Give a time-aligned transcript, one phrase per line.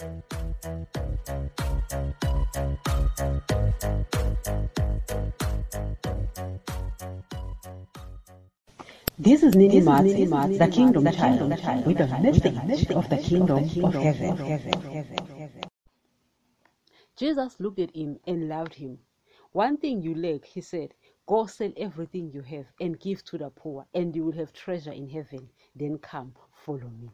[0.00, 0.08] This
[9.42, 10.14] is Nini Mats,
[10.56, 11.50] the Kingdom Child,
[11.84, 12.06] with the
[12.64, 14.38] message of the Kingdom of Heaven.
[17.18, 19.00] Jesus looked at him and loved him.
[19.52, 20.94] One thing you lack, he said,
[21.26, 24.92] go sell everything you have and give to the poor, and you will have treasure
[24.92, 25.50] in heaven.
[25.76, 27.10] Then come, follow me.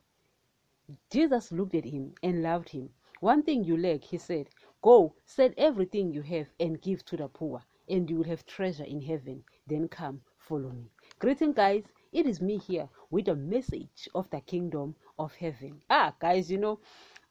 [1.10, 2.90] Jesus looked at him and loved him.
[3.20, 4.48] One thing you lack, he said,
[4.82, 8.84] go sell everything you have and give to the poor, and you will have treasure
[8.84, 9.42] in heaven.
[9.66, 10.90] Then come, follow me.
[11.18, 11.84] Greeting, guys.
[12.12, 15.82] It is me here with a message of the kingdom of heaven.
[15.90, 16.78] Ah, guys, you know,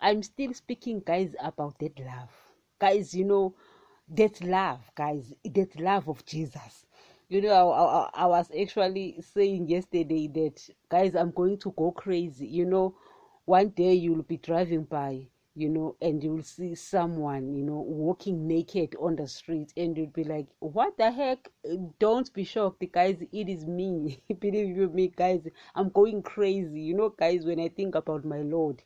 [0.01, 2.29] I'm still speaking, guys, about that love.
[2.77, 3.55] Guys, you know,
[4.09, 6.85] that love, guys, that love of Jesus.
[7.29, 11.91] You know, I, I, I was actually saying yesterday that, guys, I'm going to go
[11.91, 12.45] crazy.
[12.45, 12.95] You know,
[13.45, 15.27] one day you'll be driving by
[15.57, 20.07] you know, and you'll see someone, you know, walking naked on the street, and you'll
[20.07, 21.49] be like, What the heck?
[21.97, 24.19] Don't be shocked, guys, it is me.
[24.39, 26.81] Believe you me, guys, I'm going crazy.
[26.81, 28.83] You know, guys, when I think about my Lord,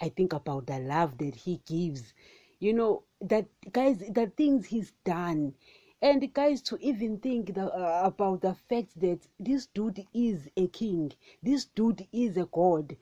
[0.00, 2.12] I think about the love that He gives,
[2.58, 5.54] you know, that, guys, the things He's done.
[6.02, 10.66] And guys, to even think the, uh, about the fact that this dude is a
[10.68, 12.96] king, this dude is a god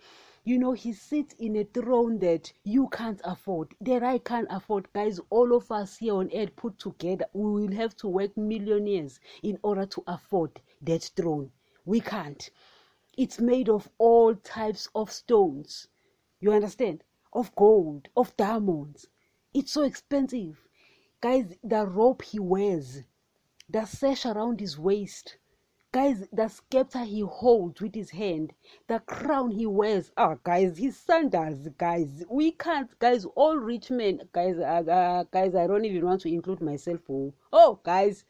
[0.48, 4.90] you know, he sits in a throne that you can't afford, that I can't afford.
[4.94, 9.20] Guys, all of us here on earth put together, we will have to work millionaires
[9.42, 11.50] in order to afford that throne.
[11.84, 12.48] We can't.
[13.14, 15.88] It's made of all types of stones.
[16.40, 17.04] You understand?
[17.34, 19.06] Of gold, of diamonds.
[19.52, 20.66] It's so expensive.
[21.20, 23.02] Guys, the rope he wears,
[23.68, 25.36] the sash around his waist,
[25.90, 28.52] guys the scepter he holds with his hand
[28.88, 30.12] the crown he wears.
[30.18, 32.24] Oh guys his sandals guys.
[32.28, 36.28] We can't guys all rich men guys uh, uh, guys i don't even want to
[36.28, 38.24] include myself oh, oh guys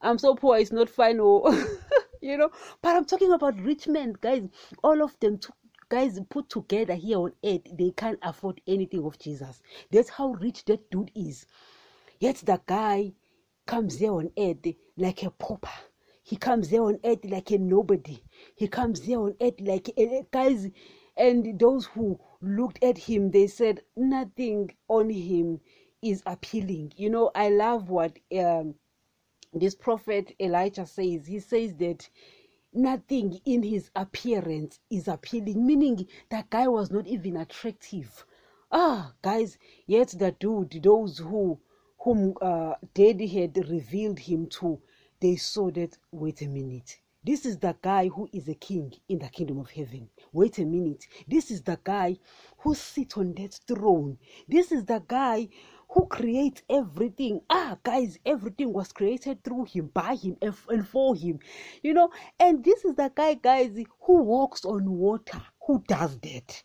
[0.00, 1.68] i'm so poor it's not fine oh.
[2.20, 4.42] You know but i'm talking about rich men guys.
[4.82, 5.54] All of them took
[5.88, 9.62] guys put together here on earth they can't afford anything of jesus.
[9.92, 11.46] That's how rich that dude is.
[12.18, 13.12] Yet the guy
[13.66, 15.70] comes here on earth like a pauper
[16.32, 18.24] he comes there on earth like a nobody.
[18.56, 20.70] He comes there on earth like a, guys.
[21.18, 25.60] And those who looked at him, they said nothing on him
[26.02, 26.94] is appealing.
[26.96, 28.76] You know, I love what um,
[29.54, 31.26] this prophet Elijah says.
[31.26, 32.08] He says that
[32.74, 38.24] nothing in his appearance is appealing, meaning that guy was not even attractive.
[38.72, 41.60] Ah, guys, yet the dude, those who
[42.00, 44.80] whom uh, daddy had revealed him to,
[45.22, 46.98] they saw that, wait a minute.
[47.24, 50.08] This is the guy who is a king in the kingdom of heaven.
[50.32, 51.06] Wait a minute.
[51.28, 52.18] This is the guy
[52.58, 54.18] who sits on that throne.
[54.48, 55.48] This is the guy
[55.88, 57.40] who creates everything.
[57.48, 61.38] Ah, guys, everything was created through him, by him, and for him.
[61.84, 65.40] You know, and this is the guy, guys, who walks on water.
[65.68, 66.62] Who does that?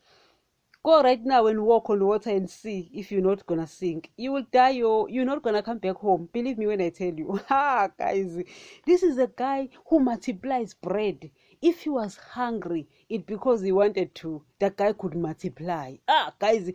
[0.83, 4.09] Go right now and walk on water and see if you're not gonna sink.
[4.15, 6.29] You will die or you're not gonna come back home.
[6.31, 7.39] Believe me when I tell you.
[7.49, 8.37] Ah, guys,
[8.85, 11.29] this is a guy who multiplies bread.
[11.61, 14.43] If he was hungry, it because he wanted to.
[14.59, 15.95] That guy could multiply.
[16.07, 16.71] Ah, guys,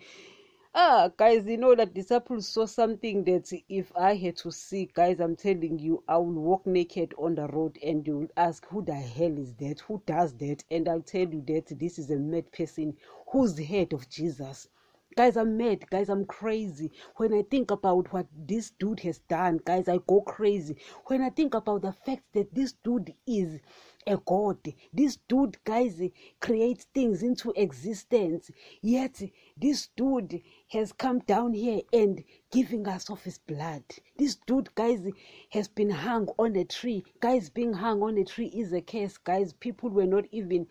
[0.75, 5.21] ah guys you know that disciples saw something that if i had to see guys
[5.21, 8.83] i'm telling you i will walk naked on the road and you will ask who
[8.83, 9.81] the hell is that?
[9.81, 10.65] Who does that?
[10.71, 12.97] And i'll tell you that this is a mad person
[13.31, 14.69] who's the head of jesus
[15.17, 15.89] guys i'm mad.
[15.91, 16.91] Guys i'm crazy.
[17.17, 20.77] When i think about what this dude has done guys i go crazy.
[21.07, 23.61] When i think about the fact that this dude is
[24.05, 24.59] a god
[24.93, 26.03] this dude guys
[26.41, 29.23] creates things into existence yet
[29.57, 33.85] this dude has come down here and giving us of his blood.
[34.19, 35.07] This dude guys
[35.51, 37.05] has been hung on a tree.
[37.21, 39.53] Guys being hung on a tree is a curse guys.
[39.53, 40.67] People were not even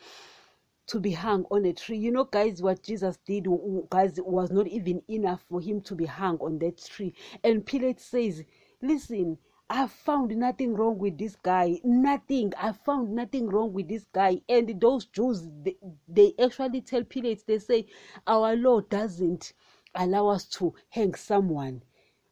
[0.92, 1.98] to be hung on a tree.
[1.98, 3.48] You know, guys, what Jesus did,
[3.90, 7.14] guys, was not even enough for him to be hung on that tree.
[7.46, 8.44] And Pilate says,
[8.82, 9.38] Listen,
[9.70, 11.80] I found nothing wrong with this guy.
[11.86, 12.52] Nothing.
[12.58, 14.42] I found nothing wrong with this guy.
[14.50, 15.78] And those Jews, they,
[16.10, 17.86] they actually tell Pilate, they say,
[18.28, 19.54] Our law doesn't
[19.96, 21.84] allow us to hang someone,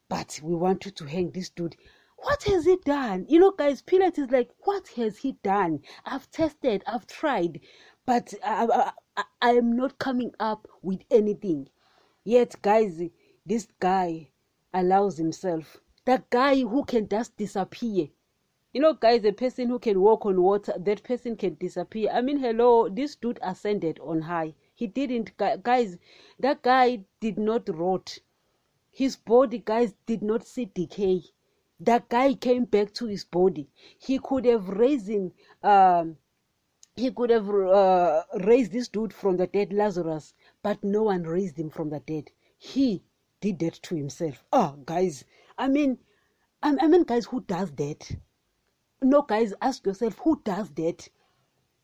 [0.10, 1.78] but we want you to hang this dude.
[2.18, 3.26] What has he done?
[3.30, 5.80] You know, guys, Pilate is like, What has he done?
[6.06, 7.62] I've tested, I've tried,
[8.10, 11.70] but I, I, I, am not coming up with anything.
[12.24, 13.00] Yet, guys,
[13.46, 14.30] this guy
[14.74, 18.08] allows himself That guy who can just disappear
[18.74, 22.22] you know guys a person who can walk on water that person can disappear i
[22.22, 25.98] mean hello this dude ascended on high He didn't, guys.
[26.40, 28.18] That guy did not rot.
[28.92, 31.24] His body, guys, did not see decay.
[31.82, 33.68] That guy came back to his body.
[34.00, 34.70] He could have
[35.10, 35.34] him.
[35.62, 36.16] Um,
[37.00, 41.58] he could have uh, raised this dude from the dead, Lazarus, but no one raised
[41.58, 42.30] him from the dead.
[42.58, 43.04] He
[43.40, 44.44] did that to himself.
[44.52, 45.24] Oh, guys,
[45.58, 45.98] I mean,
[46.62, 48.12] I mean, guys, who does that?
[49.02, 51.08] No, guys, ask yourself, who does that?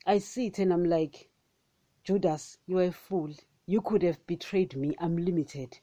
[0.05, 1.29] I see it and I'm like,
[2.03, 3.33] Judas, you're a fool.
[3.65, 4.95] You could have betrayed me.
[4.99, 5.79] I'm limited.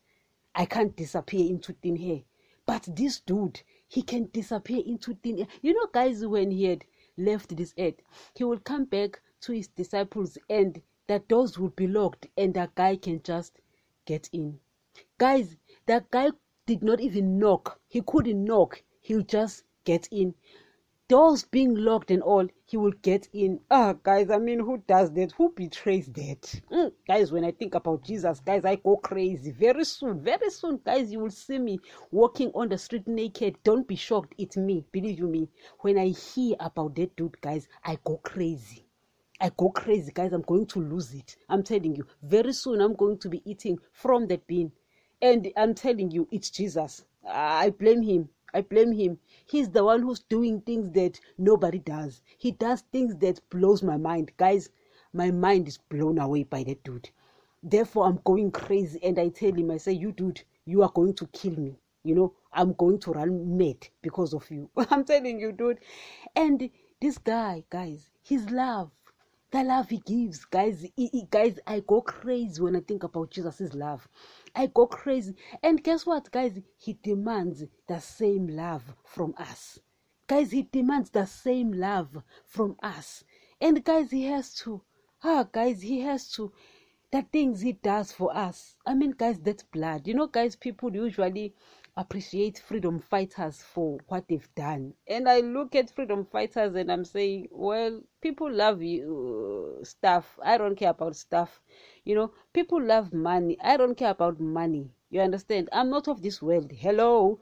[0.55, 2.21] I can't disappear into thin air.
[2.67, 5.47] But this dude, he can disappear into thin air.
[5.63, 6.85] You know, guys, when he had
[7.17, 8.01] left this earth,
[8.35, 12.75] he will come back to his disciples and the doors will be locked and that
[12.75, 13.61] guy can just
[14.05, 14.59] get in.
[15.19, 15.57] Guys,
[15.87, 16.31] that guy
[16.67, 17.81] did not even knock.
[17.89, 18.83] He couldn't knock.
[19.01, 20.35] He'll just get in
[21.09, 23.61] doors being locked and all, he will get in.
[23.71, 25.33] Ah, guys, I mean, who does that?
[25.33, 26.61] Who betrays that?
[26.71, 29.51] Mm, guys, when I think about Jesus, guys, I go crazy.
[29.51, 31.79] Very soon, very soon, guys, you will see me
[32.11, 33.57] walking on the street naked.
[33.65, 34.85] Don't be shocked, it's me.
[34.93, 35.49] Believe you me.
[35.81, 38.87] When I hear about that dude, guys, I go crazy.
[39.41, 40.33] I go crazy, guys.
[40.33, 41.37] I'm going to lose it.
[41.49, 42.07] I'm telling you.
[42.23, 44.71] Very soon, I'm going to be eating from that bin.
[45.21, 47.05] And I'm telling you, it's Jesus.
[47.29, 48.29] I blame him.
[48.55, 49.19] I blame him.
[49.47, 52.23] He's the one who's doing things that nobody does.
[52.39, 54.33] He does things that blows my mind.
[54.37, 54.71] Guys,
[55.13, 57.11] my mind is blown away by that dude.
[57.63, 61.15] Therefore, I'm going crazy and I tell him, I say, you dude, you are going
[61.15, 61.79] to kill me.
[62.05, 64.69] You know, I'm going to run mad because of you.
[64.91, 65.79] I'm telling you, dude.
[66.35, 66.71] And
[67.01, 68.91] this guy, guys, his love,
[69.53, 73.31] the love he gives, guys, he, he, guys, I go crazy when I think about
[73.31, 74.09] Jesus' love.
[74.57, 75.35] I go crazy.
[75.63, 76.59] And guess what, guys?
[76.79, 79.79] He demands the same love from us.
[80.27, 83.25] Guys, he demands the same love from us.
[83.61, 84.83] And guys, he has to.
[85.23, 86.51] Ah, guys, he has to.
[87.11, 88.75] The things he does for us.
[88.87, 90.07] I mean, guys, that's blood.
[90.07, 91.55] You know, guys, people usually
[91.97, 94.95] appreciate freedom fighters for what they've done.
[95.07, 100.39] And I look at freedom fighters and I'm saying, well, people love you stuff.
[100.43, 101.61] I don't care about stuff.
[102.05, 103.59] You know, people love money.
[103.63, 104.91] I don't care about money.
[105.11, 105.69] You understand?
[105.73, 106.73] I'm not of this world.
[106.73, 107.41] Hello.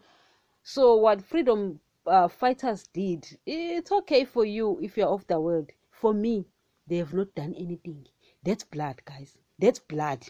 [0.62, 5.70] So what freedom uh, fighters did, it's okay for you if you're of the world.
[5.90, 6.46] For me,
[6.86, 8.06] they have not done anything.
[8.42, 9.36] That's blood, guys.
[9.58, 10.26] That's blood.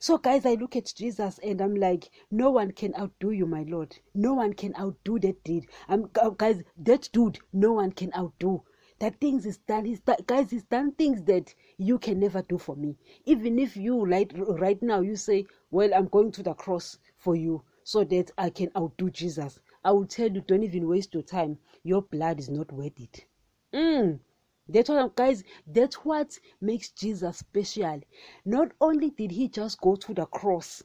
[0.00, 3.64] So, guys, I look at Jesus and I'm like, no one can outdo you, my
[3.64, 3.98] Lord.
[4.14, 5.66] No one can outdo that deed.
[5.88, 8.62] I'm, guys, that dude, no one can outdo.
[9.00, 9.84] That things is done.
[9.86, 12.96] He's done, guys, he's done things that you can never do for me.
[13.26, 17.34] Even if you right right now you say, well, I'm going to the cross for
[17.34, 19.60] you so that I can outdo Jesus.
[19.84, 21.58] I will tell you, don't even waste your time.
[21.82, 23.24] Your blood is not worth it.
[23.72, 24.20] Mm.
[24.68, 28.00] That's what, guys, that's what makes Jesus special.
[28.44, 30.82] Not only did he just go to the cross,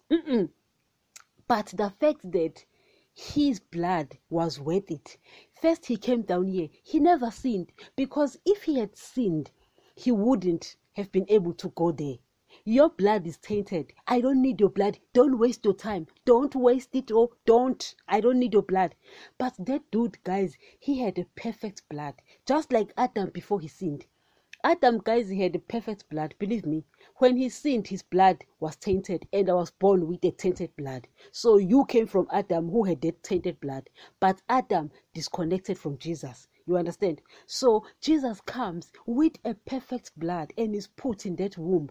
[1.47, 2.65] but the fact that
[3.13, 5.17] his blood was worth it.
[5.61, 6.69] First, he came down here.
[6.83, 9.51] He never sinned because if he had sinned,
[9.95, 12.15] he wouldn't have been able to go there.
[12.65, 13.93] Your blood is tainted.
[14.07, 14.99] I don't need your blood.
[15.11, 16.05] Don't waste your time.
[16.23, 17.11] Don't waste it.
[17.11, 17.95] Oh, don't.
[18.07, 18.93] I don't need your blood.
[19.39, 24.05] But that dude, guys, he had a perfect blood, just like Adam before he sinned.
[24.63, 26.35] Adam, guys, he had a perfect blood.
[26.39, 26.85] Believe me,
[27.15, 31.07] when he sinned, his blood was tainted, and I was born with a tainted blood.
[31.31, 33.89] So you came from Adam, who had that tainted blood.
[34.19, 36.47] But Adam disconnected from Jesus.
[36.65, 37.21] You understand?
[37.45, 41.89] So Jesus comes with a perfect blood and is put in that womb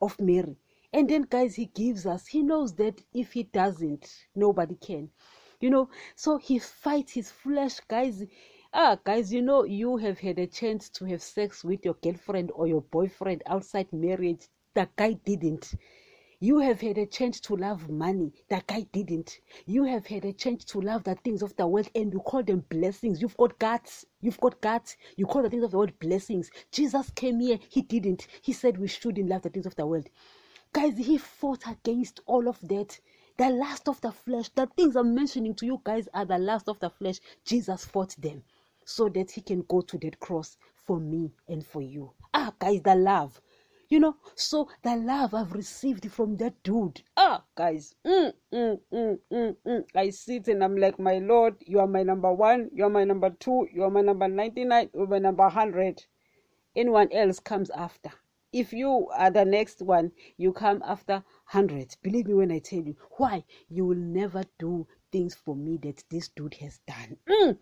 [0.00, 0.56] of Mary.
[0.92, 5.10] And then, guys, he gives us, he knows that if he doesn't, nobody can.
[5.60, 8.24] You know, so he fights his flesh, guys.
[8.72, 12.50] Ah, guys, you know, you have had a chance to have sex with your girlfriend
[12.54, 14.48] or your boyfriend outside marriage.
[14.74, 15.74] That guy didn't.
[16.42, 18.32] You have had a chance to love money.
[18.48, 19.40] That guy didn't.
[19.66, 22.42] You have had a chance to love the things of the world and you call
[22.42, 23.20] them blessings.
[23.20, 24.06] You've got guts.
[24.22, 24.96] You've got guts.
[25.18, 26.50] You call the things of the world blessings.
[26.72, 27.58] Jesus came here.
[27.68, 28.26] He didn't.
[28.40, 30.08] He said we shouldn't love the things of the world.
[30.72, 32.98] Guys, he fought against all of that.
[33.36, 34.48] The last of the flesh.
[34.48, 37.20] The things I'm mentioning to you guys are the last of the flesh.
[37.44, 38.44] Jesus fought them
[38.86, 42.12] so that he can go to that cross for me and for you.
[42.32, 43.42] Ah, guys, the love.
[43.90, 47.02] You know, so the love I've received from that dude.
[47.16, 49.84] Ah, guys, mm, mm, mm, mm, mm.
[49.96, 53.02] I sit and I'm like, my Lord, you are my number one, you are my
[53.02, 56.04] number two, you are my number 99, you are my number 100.
[56.76, 58.12] Anyone else comes after.
[58.52, 61.96] If you are the next one, you come after 100.
[62.00, 62.96] Believe me when I tell you.
[63.16, 63.42] Why?
[63.68, 67.16] You will never do things for me that this dude has done.
[67.28, 67.58] Mm.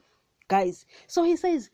[0.46, 1.70] Guys, so he says,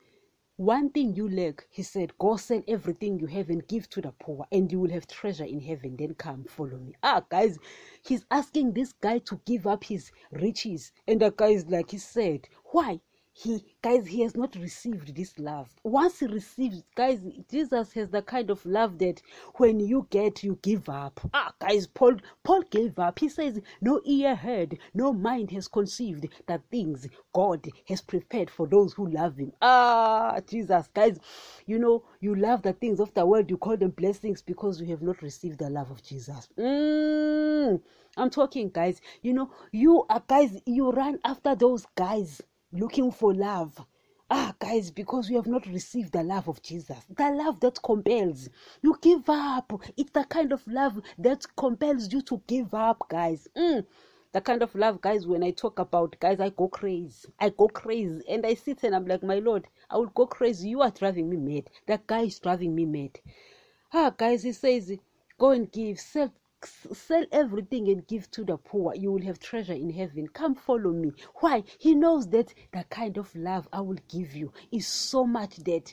[0.56, 4.12] one thing you lack, he said, go sell everything you have and give to the
[4.12, 5.96] poor, and you will have treasure in heaven.
[5.96, 6.94] Then come, follow me.
[7.02, 7.58] Ah, guys,
[8.02, 10.92] he's asking this guy to give up his riches.
[11.08, 13.00] And the guy is like, he said, why?
[13.36, 15.68] He guys he has not received this love.
[15.82, 17.18] Once he receives guys
[17.50, 19.20] jesus has the kind of love that
[19.56, 21.20] when you get you give up.
[21.34, 22.14] Ah guys paul
[22.44, 23.18] paul gave up.
[23.18, 28.68] He says no ear heard no mind has conceived the things god has prepared for
[28.68, 29.52] those who love him.
[29.60, 31.18] Ah jesus guys
[31.66, 34.86] you know you love the things of the world you call them blessings because you
[34.86, 36.48] have not received the love of jesus.
[36.56, 37.80] Mm,
[38.16, 42.40] i'm talking guys you know you are guys you run after those guys
[42.75, 43.87] looking for love.
[44.31, 48.49] Ah, guys, because we have not received the love of Jesus, the love that compels.
[48.83, 49.73] You give up.
[49.97, 53.47] It's the kind of love that compels you to give up, guys.
[53.57, 53.87] Mm.
[54.33, 57.28] The kind of love, guys, when I talk about, guys, I go crazy.
[57.38, 58.25] I go crazy.
[58.28, 60.71] And I sit and I'm like, my Lord, I will go crazy.
[60.71, 61.71] You are driving me mad.
[61.87, 63.21] That guy is driving me mad.
[63.93, 64.90] Ah, guys, he says,
[65.38, 66.00] go and give.
[66.00, 66.33] Sell
[66.66, 70.28] sell everything and give to the poor you will have treasure in heaven.
[70.28, 71.12] Come follow me.
[71.37, 71.64] Why?
[71.78, 75.92] He knows that the kind of love i will give you is so much that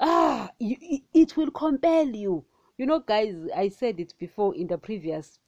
[0.00, 2.44] ah it will compel you.
[2.78, 5.38] You know guys i said it before in the previous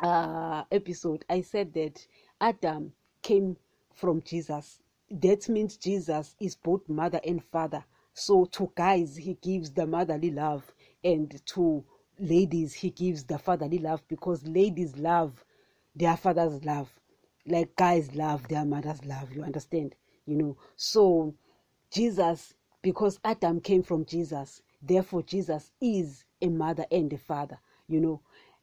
[0.00, 1.24] uh episode.
[1.28, 2.06] I said that
[2.40, 2.92] adam
[3.22, 3.56] came
[3.94, 4.80] from jesus.
[5.10, 7.84] That means jesus is both mother and father.
[8.12, 11.84] So to guys he gives the motherly love and to
[12.18, 15.44] ladies he gives the fatherly love because ladies love
[15.96, 16.88] their father's love.
[17.46, 19.94] Like guys love their mother's love you understand?
[20.26, 20.56] You know?
[20.76, 21.34] So
[21.92, 28.00] jesus because adam came from jesus therefore jesus is a mother and a father you
[28.00, 28.20] know?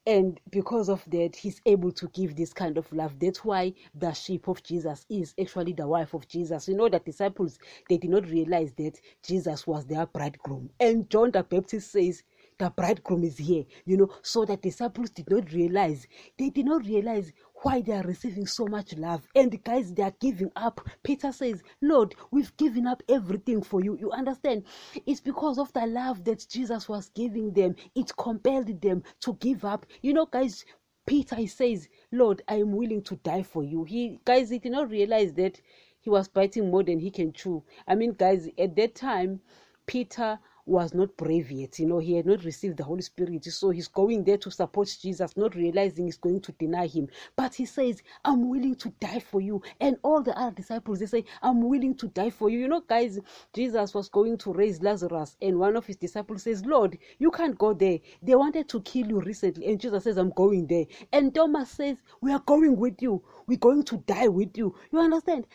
[0.08, 3.20] And because of that he's able to give this kind of love.
[3.20, 6.67] That's why the sheep of jesus is actually the wife of jesus.
[6.67, 10.72] You know the disciples they did not realize that jesus was their bridegroom.
[10.79, 12.24] And john the baptist says
[12.62, 16.06] the bridegroom is here you know so that the disciples did not realize
[16.38, 19.27] they did not realize why they are receiving so much love.
[19.36, 20.88] And guys they are giving up.
[21.03, 23.98] Peter says lord we've given up everything for you.
[23.98, 24.63] You understand?
[25.08, 27.75] It's because of the love that jesus was giving them.
[27.96, 29.86] It compelled them to give up.
[30.01, 30.63] You know guys
[31.08, 33.84] peter he says lord i am willing to die for you.
[33.84, 35.60] He guys he did not realize that
[36.00, 37.63] he was biting more than he can chew.
[37.88, 39.41] I mean guys at that time
[39.88, 41.80] peter was not brave yet.
[41.80, 43.44] You know, he had not received the Holy Spirit.
[43.46, 47.08] So he's going there to support Jesus, not realizing he's going to deny him.
[47.36, 49.62] But he says, I'm willing to die for you.
[49.80, 52.60] And all the other disciples, they say, I'm willing to die for you.
[52.60, 53.20] You know, guys,
[53.53, 57.58] Jesus was going to raise Lazarus, and one of his disciples says, Lord, you can't
[57.58, 58.00] go there.
[58.22, 59.68] They wanted to kill you recently.
[59.68, 60.86] And Jesus says, I'm going there.
[61.12, 63.24] And Thomas says, We are going with you.
[63.48, 64.75] We're going to die with you.
[64.91, 65.48] You understand?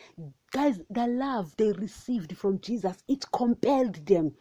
[0.51, 4.33] Guys, the love they received from Jesus, it compelled them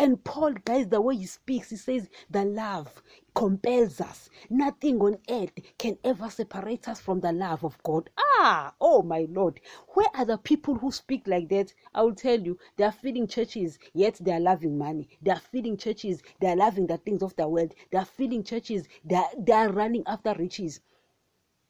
[0.00, 3.02] and Paul, guys, the way he speaks, he says, the love
[3.34, 4.30] compels us.
[4.48, 8.08] Nothing on earth can ever separate us from the love of God.
[8.18, 9.60] Ah, oh my Lord.
[9.88, 11.74] Where are the people who speak like that?
[11.94, 15.06] I will tell you, they are feeding churches, yet they are loving money.
[15.20, 17.74] They are feeding churches, they are loving the things of the world.
[17.92, 20.80] They are feeding churches, they are, they are running after riches,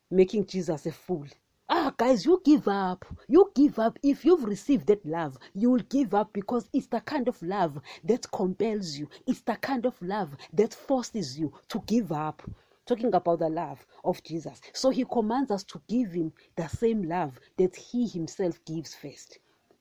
[0.08, 1.26] making Jesus a fool.
[1.70, 3.06] Ah, guys, you give up.
[3.28, 3.98] You give up.
[4.02, 7.80] If you've received that love, you will give up because it's the kind of love
[8.04, 9.08] that compels you.
[9.26, 12.42] It's the kind of love that forces you to give up.
[12.86, 14.60] Talking about the love of Jesus.
[14.74, 19.38] So he commands us to give him the same love that he himself gives first.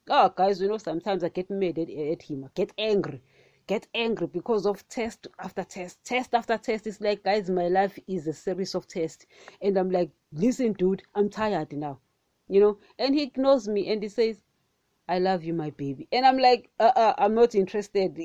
[0.09, 2.45] Oh, guys, you know, sometimes I get mad at, at him.
[2.45, 3.21] I get angry
[3.69, 6.87] get angry because of test after test, test after test.
[6.87, 9.27] It's like, guys, my life is a series of tests.
[9.61, 11.99] And I'm like, listen, dude, I'm tired now.
[12.47, 12.77] You know?
[12.97, 14.37] And he ignores me and he says,
[15.07, 16.07] I love you, my baby.
[16.11, 18.17] And I'm like, uh, uh, I'm not interested.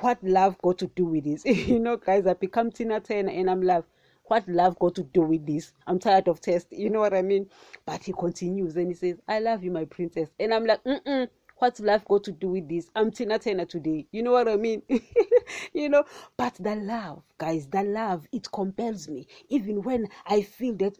[0.00, 1.44] What love got to do with this?
[1.68, 3.84] you know, guys, I become Tina Turner and I'm like,
[4.24, 5.74] what love got to do with this?
[5.86, 6.72] I'm tired of test.
[6.72, 7.48] You know what I mean?
[7.86, 10.28] But he continues and he says, I love you, my princess.
[10.40, 12.88] And I'm like, mm-mm what's life got to do with this?
[12.94, 14.06] I'm Tina Turner today.
[14.12, 14.82] You know what I mean?
[15.72, 16.04] you know,
[16.36, 19.26] but the love, guys, the love, it compels me.
[19.48, 20.96] Even when I feel that,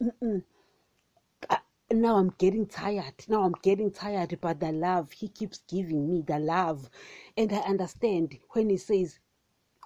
[1.90, 3.14] now I'm getting tired.
[3.28, 6.90] Now I'm getting tired, but the love, he keeps giving me the love.
[7.36, 9.18] And I understand when he says,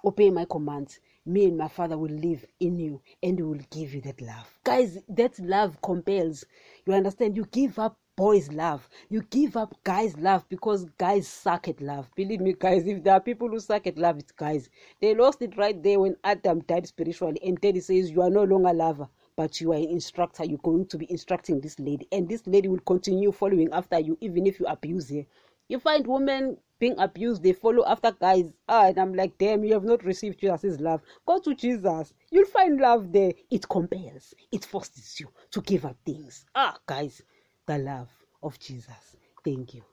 [0.05, 3.93] Obey my commands me and my father will live in you and we will give
[3.93, 4.59] you that love.
[4.63, 6.43] Guys, that love compels.
[6.85, 7.37] You understand?
[7.37, 12.07] You give up boys love you give up guys love because guys suck at love
[12.15, 14.69] believe me guys if there are people who suck at love it's guys
[15.01, 18.43] they lost it right there when adam died spiritually and daddy says you are no
[18.43, 22.29] longer lover but you are an instructor you're going to be instructing this lady and
[22.29, 25.25] this lady will continue following after you even if you abuse her
[25.67, 28.51] you find women being abused, they follow after guys.
[28.67, 31.01] Ah, and I'm like, damn, you have not received Jesus' love.
[31.25, 32.13] Go to Jesus.
[32.29, 33.31] You'll find love there.
[33.49, 36.45] It compels, it forces you to give up things.
[36.53, 37.21] Ah, guys,
[37.65, 38.09] the love
[38.41, 39.15] of Jesus.
[39.45, 39.83] Thank you.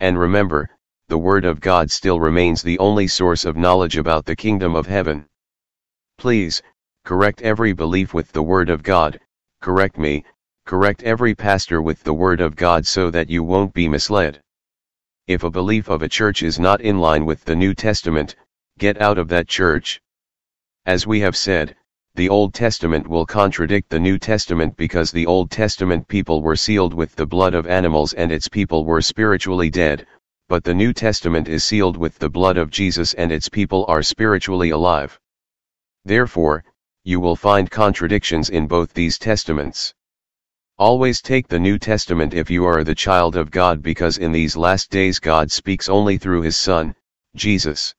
[0.00, 0.70] And remember,
[1.08, 4.86] the Word of God still remains the only source of knowledge about the kingdom of
[4.86, 5.26] heaven.
[6.16, 6.62] Please,
[7.04, 9.20] correct every belief with the Word of God,
[9.60, 10.24] correct me,
[10.64, 14.42] correct every pastor with the Word of God so that you won't be misled.
[15.26, 18.36] If a belief of a church is not in line with the New Testament,
[18.78, 20.00] get out of that church.
[20.86, 21.76] As we have said,
[22.18, 26.92] the Old Testament will contradict the New Testament because the Old Testament people were sealed
[26.92, 30.04] with the blood of animals and its people were spiritually dead,
[30.48, 34.02] but the New Testament is sealed with the blood of Jesus and its people are
[34.02, 35.16] spiritually alive.
[36.04, 36.64] Therefore,
[37.04, 39.94] you will find contradictions in both these testaments.
[40.76, 44.56] Always take the New Testament if you are the child of God because in these
[44.56, 46.96] last days God speaks only through his Son,
[47.36, 47.94] Jesus.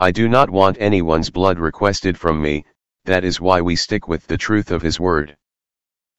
[0.00, 2.64] I do not want anyone's blood requested from me,
[3.08, 5.34] that is why we stick with the truth of his word.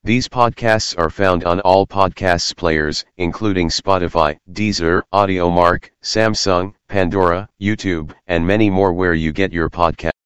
[0.03, 8.11] These podcasts are found on all podcasts players, including Spotify, Deezer, Audiomack, Samsung, Pandora, YouTube,
[8.25, 10.09] and many more where you get your podcast.